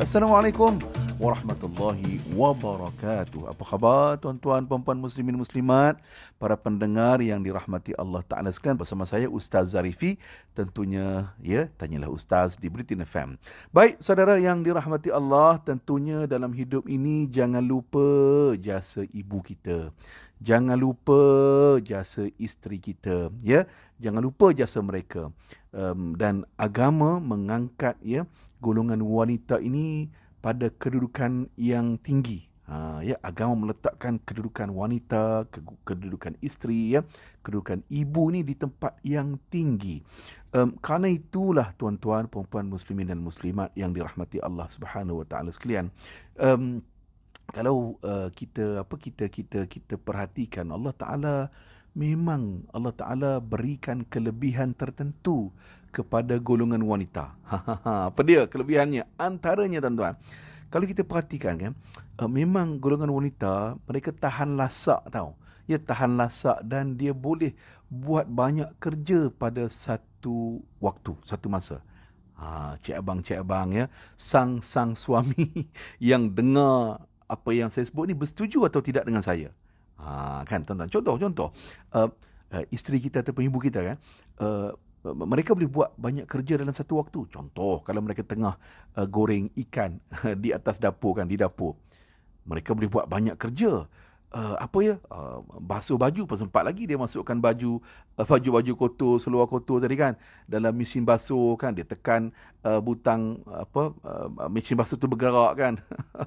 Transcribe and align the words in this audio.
السلام 0.00 0.32
عليكم. 0.32 0.78
Warahmatullahi 1.14 2.18
wabarakatuh. 2.34 3.46
Apa 3.46 3.62
khabar 3.62 4.18
tuan-tuan, 4.18 4.66
puan-puan 4.66 4.98
muslimin 4.98 5.38
muslimat, 5.38 5.98
para 6.42 6.58
pendengar 6.58 7.22
yang 7.22 7.38
dirahmati 7.38 7.94
Allah 7.94 8.22
Taala 8.26 8.50
sekalian 8.50 8.78
bersama 8.80 9.06
saya 9.06 9.30
Ustaz 9.30 9.74
Zarifi. 9.74 10.18
Tentunya 10.58 11.30
ya, 11.38 11.70
tanyalah 11.78 12.10
Ustaz 12.10 12.58
di 12.58 12.66
Britain 12.66 13.06
FM. 13.06 13.38
Baik, 13.70 14.02
saudara 14.02 14.38
yang 14.42 14.66
dirahmati 14.66 15.14
Allah, 15.14 15.62
tentunya 15.62 16.26
dalam 16.26 16.50
hidup 16.50 16.90
ini 16.90 17.30
jangan 17.30 17.62
lupa 17.62 18.02
jasa 18.58 19.06
ibu 19.14 19.38
kita. 19.38 19.94
Jangan 20.42 20.74
lupa 20.74 21.22
jasa 21.80 22.26
isteri 22.42 22.82
kita, 22.82 23.30
ya. 23.40 23.64
Jangan 24.02 24.20
lupa 24.20 24.50
jasa 24.50 24.82
mereka. 24.82 25.30
Um, 25.70 26.18
dan 26.18 26.42
agama 26.58 27.18
mengangkat 27.22 27.98
ya 28.02 28.26
golongan 28.64 29.04
wanita 29.04 29.60
ini 29.60 30.08
pada 30.44 30.68
kedudukan 30.68 31.48
yang 31.56 31.96
tinggi. 32.04 32.44
Ha, 32.68 33.00
ya, 33.00 33.16
agama 33.24 33.64
meletakkan 33.68 34.20
kedudukan 34.24 34.68
wanita, 34.72 35.48
kedudukan 35.84 36.36
isteri, 36.44 36.96
ya, 36.96 37.00
kedudukan 37.40 37.80
ibu 37.88 38.28
ini 38.28 38.44
di 38.44 38.52
tempat 38.52 39.00
yang 39.04 39.40
tinggi. 39.48 40.04
Um, 40.52 40.76
kerana 40.80 41.08
itulah 41.08 41.72
tuan-tuan, 41.80 42.28
perempuan 42.28 42.68
muslimin 42.68 43.08
dan 43.08 43.20
muslimat 43.20 43.72
yang 43.76 43.92
dirahmati 43.96 44.40
Allah 44.40 44.68
Subhanahu 44.68 45.24
Wa 45.24 45.26
Taala 45.28 45.50
sekalian. 45.52 45.88
Um, 46.36 46.84
kalau 47.52 48.00
uh, 48.00 48.32
kita 48.32 48.80
apa 48.80 48.96
kita 48.96 49.28
kita 49.28 49.68
kita 49.68 50.00
perhatikan 50.00 50.72
Allah 50.72 50.96
Taala 50.96 51.36
memang 51.92 52.64
Allah 52.72 52.94
Taala 52.96 53.30
berikan 53.44 54.08
kelebihan 54.08 54.72
tertentu 54.72 55.52
kepada 55.94 56.34
golongan 56.42 56.82
wanita. 56.82 57.38
Apa 58.10 58.20
dia 58.26 58.50
kelebihannya? 58.50 59.06
Antaranya 59.14 59.78
tuan-tuan, 59.78 60.18
kalau 60.74 60.90
kita 60.90 61.06
perhatikan 61.06 61.54
kan, 61.54 61.72
uh, 62.18 62.26
memang 62.26 62.82
golongan 62.82 63.14
wanita 63.14 63.78
mereka 63.86 64.10
tahan 64.10 64.58
lasak 64.58 64.98
tau. 65.14 65.38
Dia 65.70 65.78
tahan 65.78 66.18
lasak 66.18 66.60
dan 66.66 66.98
dia 66.98 67.14
boleh 67.14 67.54
buat 67.88 68.26
banyak 68.26 68.68
kerja 68.82 69.30
pada 69.30 69.70
satu 69.70 70.58
waktu, 70.82 71.14
satu 71.22 71.46
masa. 71.46 71.78
Ha, 72.34 72.74
cik 72.82 72.98
abang, 72.98 73.22
cik 73.22 73.38
abang 73.46 73.70
ya, 73.70 73.86
sang-sang 74.18 74.98
suami 74.98 75.70
yang 76.02 76.26
dengar 76.34 77.06
apa 77.30 77.50
yang 77.54 77.70
saya 77.70 77.86
sebut 77.86 78.10
ni 78.10 78.14
bersetuju 78.18 78.66
atau 78.66 78.82
tidak 78.82 79.06
dengan 79.06 79.22
saya. 79.22 79.54
Ha, 80.02 80.42
kan 80.44 80.66
tuan-tuan. 80.66 80.90
Contoh 80.90 81.14
contoh 81.16 81.48
uh, 81.94 82.10
uh, 82.52 82.64
isteri 82.74 82.98
kita 83.00 83.22
ataupun 83.22 83.46
ibu 83.46 83.58
kita 83.62 83.94
kan 83.94 83.96
uh, 84.42 84.74
mereka 85.12 85.52
boleh 85.52 85.68
buat 85.68 85.92
banyak 86.00 86.24
kerja 86.24 86.56
dalam 86.56 86.72
satu 86.72 86.96
waktu. 86.96 87.28
Contoh 87.28 87.84
kalau 87.84 88.00
mereka 88.00 88.24
tengah 88.24 88.56
uh, 88.96 89.04
goreng 89.04 89.52
ikan 89.68 90.00
di 90.42 90.56
atas 90.56 90.80
dapur 90.80 91.20
kan 91.20 91.28
di 91.28 91.36
dapur. 91.36 91.76
Mereka 92.48 92.72
boleh 92.72 92.88
buat 92.88 93.04
banyak 93.04 93.36
kerja. 93.36 93.84
Uh, 94.34 94.58
apa 94.58 94.78
ya 94.82 94.94
uh, 95.14 95.38
basuh 95.62 95.94
baju 95.94 96.26
pun 96.26 96.34
sempat 96.34 96.66
lagi 96.66 96.90
dia 96.90 96.98
masukkan 96.98 97.38
baju 97.38 97.78
uh, 98.18 98.26
baju-baju 98.26 98.72
kotor 98.74 99.22
seluar 99.22 99.46
kotor 99.46 99.78
tadi 99.78 99.94
kan 99.94 100.18
dalam 100.50 100.74
mesin 100.74 101.06
basuh 101.06 101.54
kan 101.54 101.70
dia 101.70 101.86
tekan 101.86 102.34
uh, 102.66 102.82
butang 102.82 103.38
apa 103.46 103.94
uh, 104.02 104.50
mesin 104.50 104.74
basuh 104.74 104.98
tu 104.98 105.06
bergerak 105.06 105.54
kan 105.54 105.78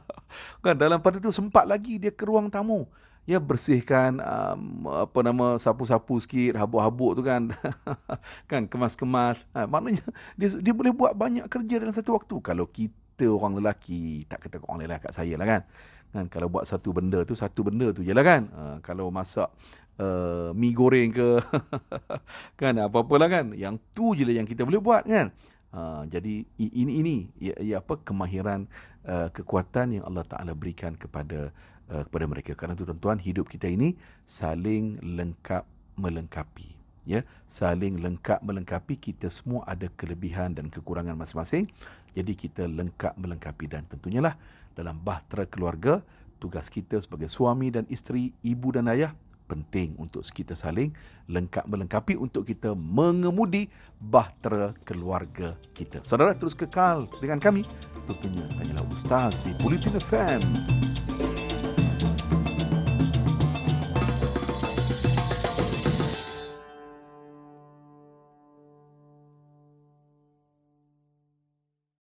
kan 0.64 0.80
dalam 0.80 1.04
pada 1.04 1.20
tu 1.20 1.36
sempat 1.36 1.68
lagi 1.68 2.00
dia 2.00 2.08
ke 2.08 2.24
ruang 2.24 2.48
tamu 2.48 2.88
ya 3.28 3.44
bersihkan 3.44 4.24
um, 4.24 4.88
apa 4.88 5.20
nama 5.20 5.60
sapu-sapu 5.60 6.16
sikit 6.24 6.56
habuk-habuk 6.56 7.20
tu 7.20 7.22
kan. 7.28 7.52
Kan 8.50 8.72
kemas-kemas. 8.72 9.44
Ha, 9.52 9.68
maknanya 9.68 10.02
dia 10.40 10.56
dia 10.64 10.72
boleh 10.72 10.96
buat 10.96 11.12
banyak 11.12 11.44
kerja 11.52 11.84
dalam 11.84 11.92
satu 11.92 12.16
waktu. 12.16 12.40
Kalau 12.40 12.66
kita 12.72 13.28
orang 13.28 13.60
lelaki 13.60 14.24
tak 14.32 14.48
kata 14.48 14.64
orang 14.64 14.88
lelaki 14.88 15.12
kat 15.12 15.14
saya 15.14 15.36
lah 15.36 15.44
kan. 15.44 15.62
Kan 16.16 16.26
kalau 16.32 16.48
buat 16.48 16.64
satu 16.64 16.96
benda 16.96 17.28
tu 17.28 17.36
satu 17.36 17.68
benda 17.68 17.92
tu 17.92 18.00
je 18.00 18.16
lah 18.16 18.24
kan. 18.24 18.48
Ha, 18.48 18.64
kalau 18.80 19.12
masak 19.12 19.52
uh, 20.00 20.56
mi 20.56 20.72
goreng 20.72 21.12
ke 21.12 21.44
kan 22.64 22.80
apa-apalah 22.80 23.28
kan. 23.28 23.46
Yang 23.52 23.84
tu 23.92 24.16
je 24.16 24.24
lah 24.24 24.40
yang 24.40 24.48
kita 24.48 24.64
boleh 24.64 24.80
buat 24.80 25.04
kan. 25.04 25.36
Ha, 25.76 26.08
jadi 26.08 26.48
ini 26.64 27.04
ini 27.04 27.16
ya, 27.44 27.60
ya 27.60 27.76
apa 27.84 28.00
kemahiran 28.00 28.72
uh, 29.04 29.28
kekuatan 29.36 30.00
yang 30.00 30.08
Allah 30.08 30.24
Taala 30.24 30.56
berikan 30.56 30.96
kepada 30.96 31.52
uh, 31.92 32.04
kepada 32.08 32.26
mereka. 32.28 32.52
Kerana 32.54 32.76
itu 32.76 32.88
tuan-tuan, 32.88 33.20
hidup 33.20 33.48
kita 33.48 33.68
ini 33.68 33.96
saling 34.28 35.00
lengkap 35.04 35.64
melengkapi. 35.98 36.76
Ya, 37.08 37.24
saling 37.48 38.04
lengkap 38.04 38.44
melengkapi 38.44 39.00
kita 39.00 39.32
semua 39.32 39.64
ada 39.64 39.88
kelebihan 39.96 40.52
dan 40.52 40.68
kekurangan 40.68 41.16
masing-masing. 41.16 41.72
Jadi 42.12 42.36
kita 42.36 42.68
lengkap 42.68 43.16
melengkapi 43.16 43.66
dan 43.72 43.88
tentunya 43.88 44.20
lah 44.20 44.36
dalam 44.76 45.00
bahtera 45.00 45.48
keluarga 45.48 46.04
tugas 46.38 46.68
kita 46.68 47.00
sebagai 47.00 47.32
suami 47.32 47.72
dan 47.72 47.88
isteri, 47.88 48.36
ibu 48.44 48.76
dan 48.76 48.92
ayah 48.92 49.16
penting 49.48 49.96
untuk 49.96 50.22
kita 50.28 50.54
saling 50.54 50.92
lengkap 51.32 51.64
melengkapi 51.66 52.20
untuk 52.20 52.44
kita 52.44 52.76
mengemudi 52.76 53.72
bahtera 53.98 54.76
keluarga 54.84 55.56
kita. 55.72 56.04
Saudara 56.04 56.36
terus 56.36 56.54
kekal 56.54 57.08
dengan 57.24 57.40
kami. 57.40 57.64
Tentunya 58.04 58.44
tanyalah 58.60 58.86
Ustaz 58.92 59.40
di 59.48 59.56
Politin 59.56 59.96
FM. 59.96 60.44